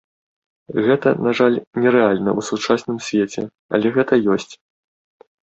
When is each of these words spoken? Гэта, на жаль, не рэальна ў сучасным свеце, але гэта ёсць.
Гэта, 0.85 1.11
на 1.27 1.33
жаль, 1.39 1.57
не 1.83 1.89
рэальна 1.97 2.29
ў 2.39 2.47
сучасным 2.49 2.97
свеце, 3.09 3.41
але 3.77 3.87
гэта 4.01 4.13
ёсць. 4.39 4.51